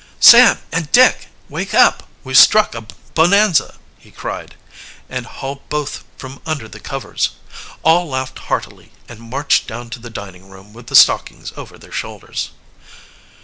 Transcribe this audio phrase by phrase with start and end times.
[0.19, 4.55] "Sam and Dick, wake up, we've struck a bonanza!" he cried,
[5.07, 7.35] and hauled both from under the covers.
[7.83, 11.91] All laughed heartily, and marched down to the dining room with the stockings over their
[11.91, 12.49] shoulders.